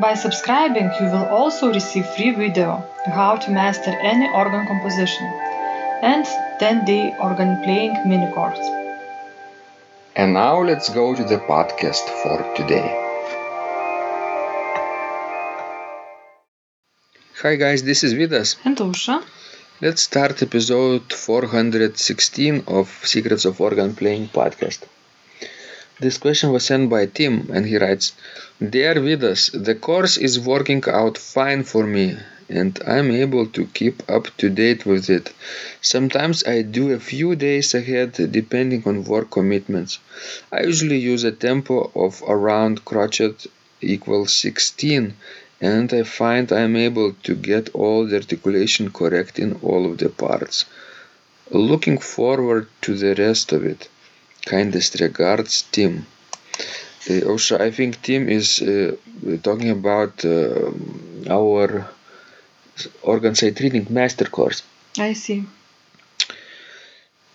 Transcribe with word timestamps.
By 0.00 0.14
subscribing, 0.14 0.90
you 0.98 1.06
will 1.12 1.26
also 1.26 1.70
receive 1.74 2.06
free 2.16 2.30
video 2.30 2.82
how 3.04 3.36
to 3.36 3.50
master 3.50 3.90
any 3.90 4.28
organ 4.32 4.66
composition 4.66 5.26
and 6.00 6.24
10-day 6.58 7.16
organ 7.20 7.62
playing 7.64 7.92
mini 8.08 8.32
course. 8.32 8.64
And 10.16 10.32
now 10.32 10.62
let's 10.62 10.88
go 10.88 11.14
to 11.14 11.22
the 11.22 11.36
podcast 11.36 12.08
for 12.22 12.38
today. 12.56 12.88
Hi 17.42 17.56
guys, 17.56 17.82
this 17.82 18.02
is 18.02 18.14
Vidas. 18.14 18.56
And 18.64 18.78
Aušra, 18.78 19.22
Let's 19.82 20.02
start 20.02 20.42
episode 20.42 21.12
416 21.12 22.64
of 22.68 22.88
Secrets 23.04 23.44
of 23.44 23.60
Organ 23.60 23.94
Playing 23.94 24.28
podcast. 24.28 24.80
This 26.02 26.16
question 26.16 26.50
was 26.50 26.64
sent 26.64 26.88
by 26.88 27.04
Tim 27.04 27.50
and 27.52 27.66
he 27.66 27.76
writes 27.76 28.14
Dear 28.58 28.94
Vidas, 28.94 29.50
the 29.52 29.74
course 29.74 30.16
is 30.16 30.40
working 30.40 30.82
out 30.86 31.18
fine 31.18 31.62
for 31.62 31.86
me 31.86 32.16
and 32.48 32.80
I'm 32.86 33.10
able 33.10 33.46
to 33.48 33.66
keep 33.74 34.02
up 34.08 34.34
to 34.38 34.48
date 34.48 34.86
with 34.86 35.10
it. 35.10 35.30
Sometimes 35.82 36.42
I 36.46 36.62
do 36.62 36.90
a 36.90 36.98
few 36.98 37.36
days 37.36 37.74
ahead 37.74 38.12
depending 38.32 38.82
on 38.86 39.04
work 39.04 39.30
commitments. 39.30 39.98
I 40.50 40.62
usually 40.62 40.96
use 40.96 41.22
a 41.22 41.32
tempo 41.32 41.90
of 41.94 42.22
around 42.26 42.86
crotchet 42.86 43.46
equals 43.82 44.32
16 44.32 45.12
and 45.60 45.92
I 45.92 46.04
find 46.04 46.50
I'm 46.50 46.76
able 46.76 47.12
to 47.24 47.34
get 47.34 47.74
all 47.74 48.06
the 48.06 48.16
articulation 48.16 48.90
correct 48.90 49.38
in 49.38 49.60
all 49.60 49.84
of 49.84 49.98
the 49.98 50.08
parts. 50.08 50.64
Looking 51.50 51.98
forward 51.98 52.68
to 52.80 52.94
the 52.96 53.14
rest 53.16 53.52
of 53.52 53.66
it. 53.66 53.88
Kindest 54.46 55.00
regards, 55.00 55.62
Tim. 55.72 56.06
Uh, 57.08 57.20
Ausra, 57.32 57.60
I 57.60 57.70
think 57.70 58.02
Tim 58.02 58.28
is 58.28 58.60
uh, 58.62 58.96
talking 59.42 59.70
about 59.70 60.24
uh, 60.24 60.70
our 61.28 61.88
organ 63.02 63.34
sight 63.34 63.58
reading 63.60 63.86
master 63.90 64.26
course. 64.26 64.62
I 64.98 65.12
see. 65.14 65.44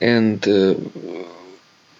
And 0.01 0.45
uh, 0.47 0.75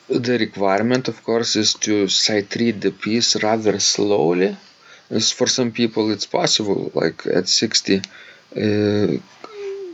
the 0.09 0.37
requirement, 0.37 1.07
of 1.07 1.23
course, 1.23 1.55
is 1.55 1.73
to 1.85 2.07
sight 2.07 2.55
read 2.55 2.81
the 2.81 2.91
piece 2.91 3.41
rather 3.41 3.79
slowly. 3.79 4.55
As 5.09 5.31
for 5.31 5.47
some 5.47 5.71
people, 5.71 6.11
it's 6.11 6.25
possible, 6.25 6.91
like 6.93 7.25
at 7.27 7.47
60, 7.47 7.97
uh, 7.97 9.07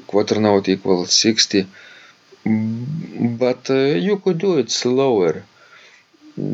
quarter 0.08 0.40
note 0.40 0.70
equals 0.70 1.14
60. 1.14 1.68
But 2.46 3.70
uh, 3.70 3.96
you 4.08 4.18
could 4.18 4.40
do 4.40 4.58
it 4.58 4.72
slower. 4.72 5.44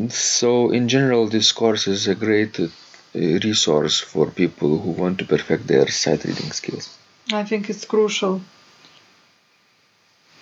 So, 0.08 0.70
in 0.70 0.88
general, 0.88 1.28
this 1.28 1.52
course 1.52 1.86
is 1.86 2.08
a 2.08 2.14
great 2.14 2.58
uh, 2.60 2.68
resource 3.14 4.00
for 4.00 4.30
people 4.30 4.78
who 4.78 4.90
want 4.90 5.18
to 5.18 5.24
perfect 5.24 5.66
their 5.66 5.88
sight 5.88 6.24
reading 6.24 6.52
skills. 6.52 6.96
I 7.32 7.44
think 7.44 7.70
it's 7.70 7.84
crucial 7.84 8.40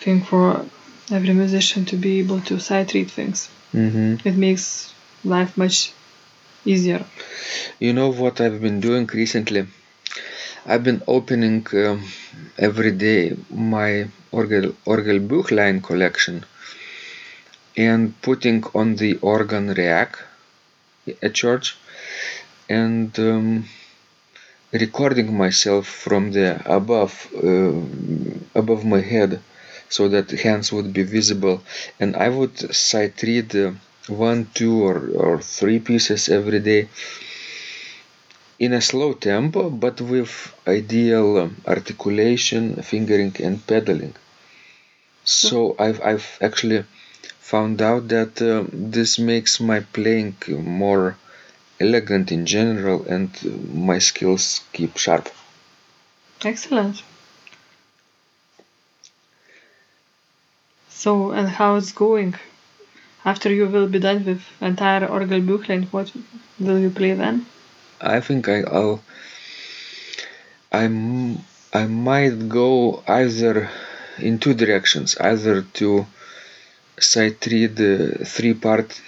thing 0.00 0.22
for 0.22 0.66
every 1.10 1.34
musician 1.34 1.84
to 1.86 1.96
be 1.96 2.18
able 2.20 2.40
to 2.42 2.58
sight 2.60 2.94
read 2.94 3.10
things. 3.10 3.48
Mm-hmm. 3.72 4.28
It 4.28 4.36
makes 4.36 4.92
life 5.24 5.56
much 5.56 5.92
easier. 6.64 7.04
You 7.78 7.92
know 7.92 8.10
what 8.12 8.40
I've 8.40 8.60
been 8.60 8.80
doing 8.80 9.06
recently? 9.06 9.66
I've 10.66 10.84
been 10.84 11.02
opening 11.08 11.66
um 11.72 12.04
every 12.58 12.90
day 12.90 13.36
my 13.50 14.08
Orgel, 14.32 14.74
Orgelbuchlein 14.84 15.82
collection 15.82 16.44
and 17.76 18.20
putting 18.22 18.64
on 18.74 18.96
the 18.96 19.14
organ 19.22 19.72
rack 19.72 20.18
at 21.22 21.34
church 21.34 21.76
and 22.68 23.18
um, 23.18 23.64
recording 24.72 25.36
myself 25.36 25.86
from 25.88 26.30
the 26.32 26.48
above 26.78 27.14
uh, 27.50 27.72
above 28.62 28.84
my 28.84 29.00
head 29.00 29.40
so 29.88 30.08
that 30.08 30.30
hands 30.46 30.72
would 30.72 30.92
be 30.92 31.02
visible. 31.02 31.62
And 32.00 32.16
I 32.16 32.28
would 32.28 32.56
sight 32.74 33.22
read 33.22 33.54
uh, 33.56 33.72
one, 34.08 34.48
two, 34.54 34.74
or, 34.88 34.98
or 35.24 35.40
three 35.42 35.78
pieces 35.80 36.28
every 36.28 36.60
day 36.60 36.88
in 38.58 38.72
a 38.72 38.80
slow 38.80 39.12
tempo 39.12 39.68
but 39.70 40.00
with 40.00 40.54
ideal 40.66 41.50
articulation, 41.66 42.76
fingering, 42.82 43.34
and 43.40 43.66
pedaling. 43.66 44.14
So 45.24 45.76
I've, 45.78 46.00
I've 46.00 46.38
actually 46.40 46.84
found 47.40 47.82
out 47.82 48.08
that 48.08 48.40
um, 48.42 48.70
this 48.72 49.18
makes 49.18 49.60
my 49.60 49.80
playing 49.80 50.36
more 50.48 51.16
elegant 51.78 52.32
in 52.32 52.46
general 52.46 53.04
and 53.04 53.30
my 53.72 53.98
skills 53.98 54.62
keep 54.72 54.96
sharp. 54.96 55.28
Excellent. 56.44 57.02
So, 60.88 61.32
and 61.32 61.48
how 61.48 61.76
it's 61.76 61.92
going? 61.92 62.34
After 63.24 63.52
you 63.52 63.66
will 63.66 63.88
be 63.88 63.98
done 63.98 64.24
with 64.24 64.42
entire 64.60 65.06
Orgelbuchlein, 65.06 65.86
what 65.92 66.10
will 66.58 66.78
you 66.78 66.90
play 66.90 67.12
then? 67.14 67.46
I 68.00 68.20
think 68.20 68.48
I, 68.48 68.62
I'll 68.62 69.02
I 70.72 70.84
I 71.72 71.86
might 71.86 72.48
go 72.48 73.02
either 73.06 73.70
in 74.18 74.38
two 74.38 74.54
directions, 74.54 75.16
either 75.18 75.62
to 75.80 76.06
read 77.46 77.76
the 77.76 78.24
three 78.24 78.54
part 78.54 79.00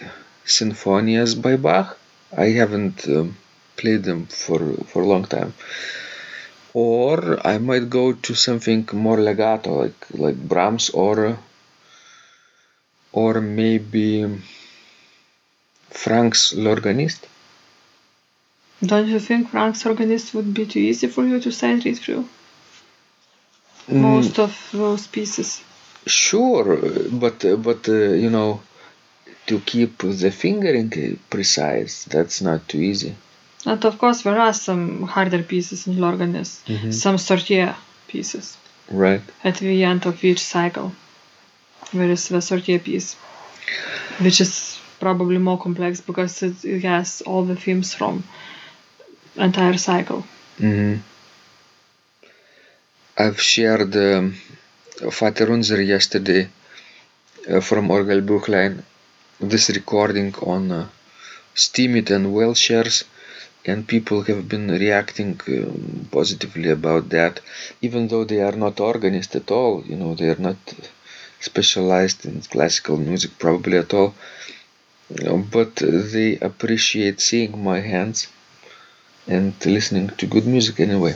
sinfonias 0.47 1.34
by 1.41 1.56
Bach. 1.56 1.99
I 2.37 2.47
haven't 2.60 3.06
um, 3.09 3.37
played 3.76 4.03
them 4.04 4.26
for 4.26 4.60
for 4.91 5.03
a 5.03 5.06
long 5.06 5.25
time. 5.25 5.55
Or 6.75 7.47
I 7.47 7.59
might 7.59 7.88
go 7.91 8.12
to 8.12 8.34
something 8.34 8.88
more 8.93 9.20
legato, 9.20 9.70
like 9.82 10.00
like 10.25 10.37
Brahms 10.37 10.91
or 10.91 11.38
or 13.12 13.41
maybe 13.41 14.09
Franck's 15.91 16.55
L'Organiste. 16.55 17.26
Don't 18.84 19.09
you 19.09 19.19
think 19.19 19.50
Franck's 19.50 19.85
organist 19.85 20.35
would 20.35 20.55
be 20.55 20.64
too 20.67 20.79
easy 20.79 21.08
for 21.08 21.25
you 21.25 21.41
to 21.41 21.50
sight 21.50 21.85
read 21.85 21.99
through? 21.99 22.29
Most 23.88 24.38
of 24.38 24.53
those 24.73 25.06
pieces. 25.06 25.62
Sure, 26.06 26.79
but 27.11 27.44
but 27.62 27.88
uh, 27.88 27.93
you 27.93 28.31
know, 28.31 28.61
to 29.47 29.58
keep 29.61 29.99
the 29.99 30.31
fingering 30.31 31.19
precise, 31.29 32.05
that's 32.05 32.41
not 32.41 32.69
too 32.69 32.79
easy. 32.79 33.14
And 33.67 33.85
of 33.85 33.99
course, 33.99 34.23
there 34.23 34.38
are 34.38 34.53
some 34.53 35.03
harder 35.03 35.43
pieces 35.43 35.87
in 35.87 36.00
L'Organist, 36.00 36.64
Mhm. 36.67 36.93
some 36.94 37.19
sortie 37.19 37.75
pieces. 38.06 38.56
Right. 38.91 39.23
At 39.43 39.56
the 39.56 39.85
end 39.85 40.06
of 40.06 40.23
each 40.23 40.41
cycle, 40.41 40.93
there 41.93 42.11
is 42.11 42.29
the 42.29 42.41
sortie 42.41 42.79
piece, 42.79 43.17
which 44.20 44.41
is 44.41 44.79
probably 45.00 45.38
more 45.38 45.58
complex 45.58 46.00
because 46.00 46.43
it, 46.43 46.64
it 46.64 46.85
has 46.85 47.23
all 47.23 47.44
the 47.44 47.56
themes 47.56 47.94
from 47.94 48.23
entire 49.38 49.79
cycle. 49.79 50.25
hmm 50.58 50.96
I've 53.17 53.40
shared 53.40 53.96
um, 53.96 54.37
yesterday 55.81 56.49
uh, 57.50 57.61
from 57.61 57.88
Orgelbuchlein 57.88 58.82
this 59.40 59.70
recording 59.70 60.35
on 60.37 60.70
uh, 60.70 60.88
Steemit 61.55 62.11
and 62.11 62.26
Whaleshares 62.35 63.05
and 63.64 63.87
people 63.87 64.23
have 64.23 64.49
been 64.49 64.69
reacting 64.69 65.41
um, 65.49 66.08
positively 66.11 66.70
about 66.70 67.08
that, 67.11 67.41
even 67.82 68.08
though 68.08 68.25
they 68.25 68.41
are 68.41 68.56
not 68.64 68.81
organists 68.81 69.37
at 69.37 69.50
all. 69.50 69.84
You 69.84 69.96
know, 69.96 70.14
they 70.14 70.29
are 70.29 70.43
not 70.49 70.56
specialized 71.41 72.25
in 72.25 72.41
classical 72.43 72.96
music 72.96 73.32
probably 73.38 73.79
at 73.79 73.93
all, 73.94 74.14
you 75.11 75.25
know, 75.25 75.38
but 75.38 75.76
they 75.76 76.38
appreciate 76.38 77.20
seeing 77.20 77.62
my 77.62 77.81
hands 77.81 78.29
and 79.29 79.55
listening 79.65 80.09
to 80.19 80.27
good 80.27 80.47
music 80.47 80.81
anyway. 80.81 81.15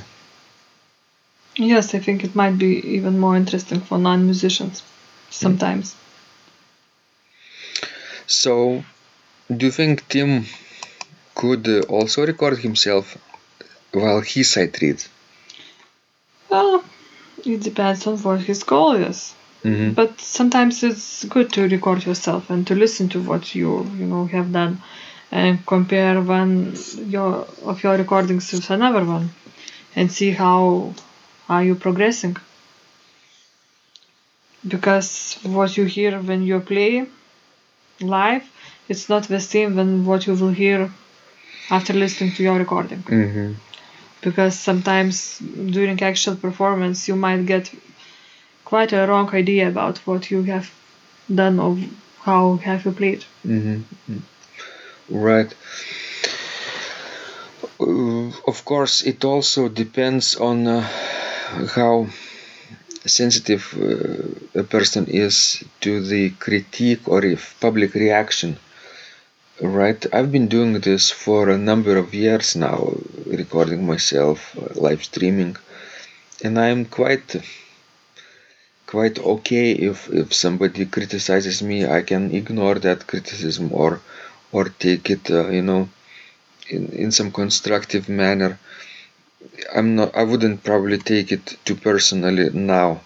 Yes, 1.57 1.95
I 1.95 1.99
think 1.99 2.25
it 2.25 2.35
might 2.35 2.57
be 2.59 2.73
even 2.97 3.19
more 3.19 3.37
interesting 3.37 3.81
for 3.81 3.99
non 3.99 4.25
musicians 4.25 4.83
sometimes. 5.31 5.95
So, 8.27 8.85
do 9.55 9.67
you 9.67 9.73
think 9.73 10.09
Tim 10.09 10.47
could 11.35 11.69
uh, 11.69 11.81
also 11.89 12.27
record 12.27 12.59
himself 12.59 13.19
while 13.93 14.21
he 14.21 14.43
sight 14.43 14.81
reads? 14.81 15.09
Well, 16.49 16.85
it 17.45 17.63
depends 17.63 18.07
on 18.07 18.19
what 18.19 18.41
his 18.41 18.63
goal 18.63 18.95
is. 18.95 19.35
Mm-hmm. 19.65 19.93
But 19.93 20.21
sometimes 20.21 20.83
it's 20.83 21.25
good 21.25 21.53
to 21.53 21.69
record 21.69 22.05
yourself 22.05 22.51
and 22.51 22.67
to 22.67 22.75
listen 22.75 23.09
to 23.11 23.21
what 23.23 23.55
you 23.55 23.85
you 23.97 24.07
know 24.07 24.27
have 24.27 24.53
done 24.53 24.83
and 25.33 25.67
compare 25.67 26.21
one 26.23 26.75
your 27.15 27.47
of 27.65 27.83
your 27.83 27.97
recordings 27.97 28.53
with 28.53 28.71
another 28.71 29.05
one 29.05 29.31
and 29.97 30.13
see 30.13 30.31
how 30.33 30.95
are 31.49 31.65
you 31.65 31.75
progressing 31.75 32.37
because 34.67 35.39
what 35.43 35.77
you 35.77 35.85
hear 35.85 36.19
when 36.21 36.43
you 36.43 36.59
play 36.61 37.07
live 38.01 38.45
it's 38.89 39.09
not 39.09 39.25
the 39.25 39.41
same 39.41 39.75
than 39.77 40.05
what 40.07 40.27
you 40.27 40.35
will 40.35 40.51
hear 40.63 40.91
after 41.71 41.93
listening 41.95 42.33
to 42.33 42.43
your 42.43 42.59
recording 42.59 43.03
Mm-hmm. 43.03 43.53
because 44.23 44.59
sometimes 44.59 45.39
during 45.77 46.03
actual 46.03 46.37
performance 46.37 47.09
you 47.09 47.17
might 47.17 47.47
get 47.47 47.73
quite 48.65 48.93
a 48.93 49.07
wrong 49.07 49.29
idea 49.35 49.69
about 49.69 49.99
what 50.07 50.31
you 50.31 50.43
have 50.45 50.71
done 51.43 51.59
or 51.61 51.79
how 52.29 52.57
have 52.69 52.85
you 52.87 52.93
played 52.93 53.25
Mm-hmm. 53.47 54.19
Right. 55.09 55.53
Uh, 57.79 58.31
of 58.47 58.65
course, 58.65 59.03
it 59.03 59.25
also 59.25 59.69
depends 59.69 60.37
on 60.37 60.67
uh, 60.67 60.81
how 61.75 62.07
sensitive 63.07 63.65
uh, 63.79 64.61
a 64.61 64.65
person 64.65 65.07
is 65.07 65.63
to 65.81 66.01
the 66.01 66.31
critique 66.31 67.09
or 67.09 67.25
if 67.25 67.57
public 67.61 67.95
reaction. 67.95 68.59
Right. 69.63 70.05
I've 70.13 70.31
been 70.33 70.49
doing 70.49 70.75
this 70.81 71.11
for 71.11 71.49
a 71.49 71.59
number 71.59 71.97
of 71.97 72.13
years 72.15 72.55
now, 72.57 72.95
recording 73.27 73.87
myself, 73.87 74.55
uh, 74.59 74.81
live 74.81 75.03
streaming, 75.05 75.57
and 76.45 76.59
I'm 76.61 76.85
quite 76.87 77.37
quite 78.87 79.19
okay 79.35 79.73
if 79.73 79.99
if 80.21 80.35
somebody 80.35 80.85
criticizes 80.97 81.63
me 81.63 81.79
i 81.99 82.01
can 82.11 82.25
ignore 82.41 82.77
that 82.87 83.07
criticism 83.07 83.67
or 83.73 83.91
or 84.53 84.65
take 84.69 85.11
it 85.11 85.31
uh, 85.31 85.49
you 85.49 85.63
know 85.63 85.89
in 86.71 86.87
in 87.05 87.13
some 87.13 87.31
constructive 87.33 88.09
manner. 88.09 88.59
I'm 89.75 89.97
not 89.97 90.15
i 90.17 90.23
wouldn't 90.23 90.63
probably 90.63 90.99
take 90.99 91.33
it 91.33 91.57
too 91.65 91.75
personally 91.75 92.51
now. 92.51 93.01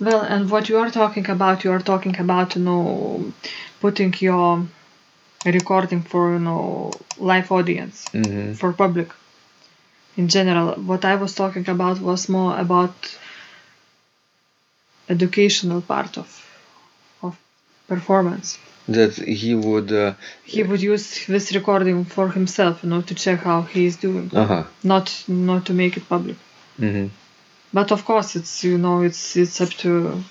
Well 0.00 0.20
and 0.22 0.50
what 0.50 0.68
you 0.68 0.78
are 0.78 0.90
talking 0.90 1.28
about 1.30 1.64
you 1.64 1.72
are 1.72 1.80
talking 1.92 2.18
about 2.20 2.56
you 2.56 2.62
know 2.62 3.32
putting 3.80 4.14
your 4.20 4.66
recording 5.46 6.02
for 6.02 6.34
you 6.34 6.40
know 6.40 6.92
live 7.18 7.52
audience 7.52 8.06
hmm 8.12 8.54
for 8.54 8.72
public. 8.72 9.10
In 10.16 10.26
general 10.28 10.74
what 10.74 11.04
i 11.04 11.14
was 11.14 11.36
talking 11.36 11.68
about 11.70 12.00
was 12.00 12.28
more 12.28 12.58
about 12.58 12.96
educational 15.08 15.80
part 15.80 16.18
of 16.18 16.28
of 17.22 17.36
performance 17.88 18.58
that 18.88 19.14
he 19.14 19.54
would 19.54 19.90
uh 19.92 20.14
he 20.44 20.62
would 20.62 20.82
use 20.82 21.26
this 21.26 21.54
recording 21.54 22.04
for 22.04 22.28
himself 22.28 22.82
you 22.82 22.90
know 22.90 23.02
to 23.02 23.14
check 23.14 23.40
how 23.40 23.62
he 23.62 23.86
is 23.86 23.96
doing. 23.96 24.30
Uh-huh. 24.34 24.64
Not 24.82 25.24
not 25.28 25.66
to 25.66 25.72
make 25.72 25.96
it 25.96 26.08
public. 26.08 26.36
Hmm 26.76 27.06
but 27.74 27.90
of 27.90 28.04
course 28.04 28.36
it's 28.36 28.62
you 28.64 28.78
know 28.78 29.02
it's 29.02 29.36
it's 29.36 29.60
up 29.60 29.70
to 29.82 30.22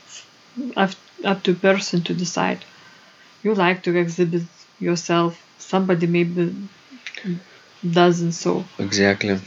up, 0.78 0.92
up 1.24 1.44
to 1.44 1.54
person 1.54 2.02
to 2.04 2.14
decide. 2.14 2.64
You 3.44 3.54
like 3.54 3.84
to 3.84 3.96
exhibit 3.98 4.44
yourself. 4.80 5.38
Somebody 5.58 6.08
maybe 6.08 6.56
doesn't 8.00 8.32
so. 8.32 8.64
Exactly. 8.80 9.40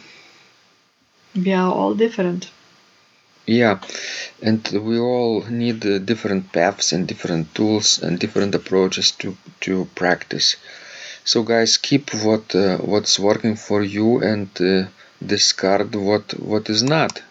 We 1.35 1.53
are 1.53 1.73
all 1.73 1.95
different 1.95 2.51
yeah 3.47 3.79
and 4.43 4.69
we 4.89 4.99
all 4.99 5.43
need 5.49 5.85
uh, 5.87 5.99
different 5.99 6.53
paths 6.53 6.93
and 6.93 7.07
different 7.09 7.55
tools 7.55 7.99
and 8.03 8.19
different 8.19 8.55
approaches 8.55 9.13
to 9.13 9.37
to 9.61 9.87
practice. 9.95 10.57
So 11.25 11.43
guys 11.43 11.77
keep 11.77 12.05
what 12.27 12.55
uh, 12.55 12.79
what's 12.79 13.19
working 13.19 13.57
for 13.57 13.83
you 13.83 14.09
and 14.33 14.51
uh, 14.61 14.89
discard 15.35 15.95
what 15.95 16.27
what 16.41 16.69
is 16.71 16.83
not. 16.83 17.23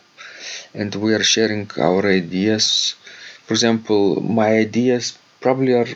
And 0.74 0.94
we 0.96 1.14
are 1.14 1.24
sharing 1.24 1.70
our 1.78 2.04
ideas. 2.08 2.96
For 3.46 3.54
example 3.54 4.22
my 4.22 4.50
ideas 4.68 5.18
probably 5.42 5.74
are 5.74 5.90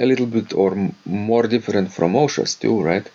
a 0.00 0.06
little 0.06 0.26
bit 0.26 0.52
or 0.54 0.70
more 1.04 1.44
different 1.54 1.92
from 1.92 2.14
Aušra's 2.14 2.54
too 2.54 2.80
right? 2.82 3.06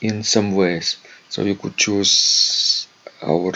In 0.00 0.22
some 0.22 0.52
ways. 0.54 0.96
So 1.28 1.42
you 1.42 1.56
could 1.56 1.76
choose 1.76 2.86
our 3.22 3.52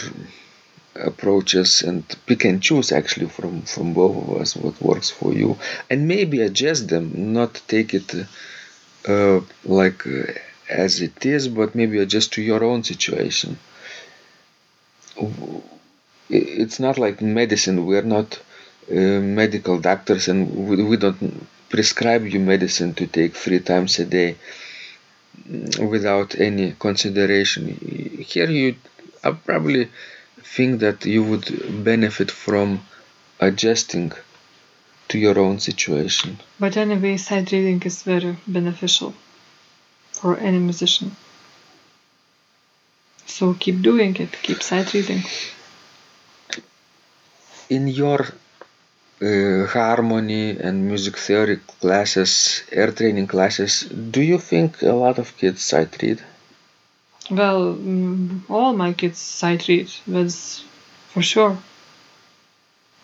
approaches 0.95 1.81
and 1.81 2.03
pick 2.25 2.45
and 2.45 2.61
choose 2.61 2.91
actually 2.91 3.27
from 3.27 3.61
from 3.63 3.93
both 3.93 4.15
of 4.17 4.41
us 4.41 4.55
what 4.55 4.81
works 4.81 5.09
for 5.09 5.33
you. 5.33 5.57
And 5.89 6.07
maybe 6.07 6.41
adjust 6.41 6.87
them 6.89 7.33
not 7.33 7.61
take 7.67 7.93
it 7.93 8.13
uh, 9.07 9.41
like 9.65 10.05
uh, 10.07 10.33
as 10.69 11.01
it 11.01 11.25
is 11.25 11.47
but 11.47 11.75
maybe 11.75 11.99
adjust 11.99 12.33
to 12.33 12.41
your 12.41 12.63
own 12.63 12.83
situation. 12.83 13.57
It's 16.29 16.79
not 16.79 16.97
like 16.97 17.21
medicine. 17.21 17.85
We're 17.85 18.09
not 18.17 18.39
uh, 18.91 19.19
medical 19.41 19.79
doctors 19.79 20.27
and 20.27 20.67
we, 20.67 20.83
we 20.83 20.97
don't 20.97 21.47
prescribe 21.69 22.25
you 22.25 22.39
medicine 22.39 22.93
to 22.95 23.07
take 23.07 23.35
three 23.35 23.59
times 23.59 23.99
a 23.99 24.05
day 24.05 24.35
without 25.79 26.39
any 26.39 26.75
consideration. 26.79 27.67
Here 28.27 28.49
you 28.49 28.75
I 29.23 29.31
probably 29.31 29.89
think 30.43 30.79
that 30.79 31.05
you 31.05 31.23
would 31.23 31.83
benefit 31.83 32.31
from 32.31 32.81
adjusting 33.39 34.11
to 35.09 35.17
your 35.17 35.37
own 35.39 35.59
situation. 35.59 36.37
but 36.59 36.77
anyway 36.77 37.15
sight 37.17 37.51
reading 37.51 37.81
is 37.83 38.03
very 38.03 38.35
beneficial 38.47 39.13
for 40.11 40.37
any 40.37 40.59
musician 40.59 41.15
so 43.25 43.53
keep 43.63 43.81
doing 43.81 44.15
it 44.25 44.31
keep 44.41 44.61
sight 44.61 44.93
reading 44.93 45.23
In 47.69 47.87
your 47.87 48.21
uh, 49.21 49.65
harmony 49.67 50.57
and 50.57 50.87
music 50.87 51.15
theory 51.17 51.57
classes, 51.81 52.63
ear 52.71 52.91
training 52.91 53.27
classes, 53.27 53.83
do 54.15 54.21
you 54.21 54.39
think 54.39 54.81
a 54.81 54.93
lot 54.93 55.19
of 55.19 55.37
kids 55.37 55.61
sight 55.61 56.01
read? 56.01 56.19
Well 57.29 57.75
mm, 57.75 58.41
all 58.49 58.73
my 58.73 58.93
kids 58.93 59.19
sight 59.19 59.67
read 59.67 59.89
that's 60.07 60.63
for 61.13 61.21
sure 61.21 61.57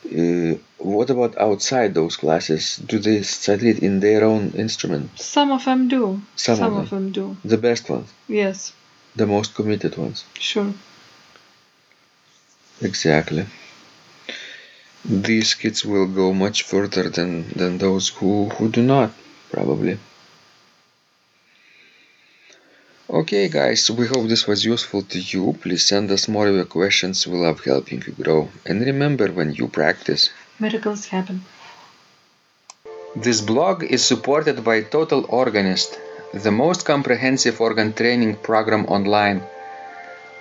Uh, 0.06 0.54
what 0.78 1.10
about 1.10 1.34
outside 1.48 1.90
those 1.96 2.16
classes? 2.24 2.64
Do 2.92 3.00
they 3.00 3.24
sight 3.24 3.62
read 3.66 3.80
in 3.88 4.00
their 4.06 4.22
own 4.24 4.44
instrument? 4.66 5.10
some 5.20 5.50
of 5.52 5.66
them 5.66 5.88
do 5.88 6.22
Some 6.36 6.62
of 6.68 6.74
of 6.82 6.90
them 6.92 7.06
do 7.12 7.26
The 7.54 7.58
best 7.68 7.90
ones, 7.90 8.10
yes 8.28 8.58
the 9.16 9.26
most 9.26 9.56
committed 9.56 9.98
ones. 9.98 10.26
sure 10.40 10.74
Exactly. 12.82 13.46
These 15.06 15.54
kids 15.54 15.86
will 15.86 16.08
go 16.08 16.34
much 16.34 16.64
further 16.64 17.10
than, 17.10 17.50
than 17.56 17.78
those 17.78 18.10
who, 18.10 18.50
who 18.50 18.70
do 18.70 18.82
not, 18.82 19.14
probably. 19.52 19.98
Okay, 23.10 23.50
guys, 23.50 23.90
we 23.92 24.08
hope 24.08 24.28
this 24.28 24.48
was 24.48 24.66
useful 24.66 25.04
to 25.04 25.20
you. 25.20 25.56
Please 25.62 25.86
send 25.86 26.10
us 26.12 26.28
more 26.28 26.48
of 26.48 26.56
your 26.56 26.66
questions. 26.66 27.28
We 27.28 27.38
love 27.38 27.64
helping 27.64 28.02
you 28.06 28.14
grow. 28.14 28.50
And 28.66 28.82
remember, 28.82 29.32
when 29.32 29.54
you 29.54 29.68
practice, 29.68 30.32
miracles 30.60 31.06
happen 31.08 31.44
This 33.16 33.42
blog 33.42 33.84
is 33.84 34.04
supported 34.04 34.64
by 34.64 34.82
Total 34.82 35.26
Organist, 35.30 36.00
the 36.34 36.52
most 36.52 36.86
comprehensive 36.86 37.60
organ 37.60 37.94
training 37.94 38.36
program 38.36 38.86
online. 38.86 39.42